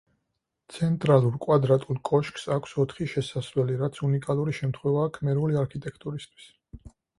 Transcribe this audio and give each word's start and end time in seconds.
ცენტრალურ 0.77 1.35
კვადრატულ 1.43 1.99
კოშკს 2.09 2.47
აქვს 2.55 2.73
ოთხი 2.85 3.09
შესასვლელი, 3.13 3.77
რაც 3.83 4.01
უნიკალური 4.09 4.57
შემთხვევაა 4.63 5.15
ქმერული 5.21 5.63
არქიტექტურისთვის. 5.65 6.53